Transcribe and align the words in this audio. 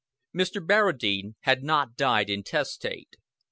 X 0.35 0.49
Mr. 0.49 0.65
Barradine 0.65 1.35
had 1.41 1.61
not 1.61 1.95
died 1.95 2.27
intestate. 2.31 3.17